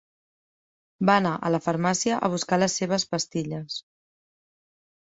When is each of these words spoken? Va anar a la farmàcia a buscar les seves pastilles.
Va 1.09 1.17
anar 1.23 1.33
a 1.35 1.51
la 1.57 1.61
farmàcia 1.67 2.17
a 2.29 2.33
buscar 2.37 2.61
les 2.63 2.81
seves 2.81 3.07
pastilles. 3.15 3.79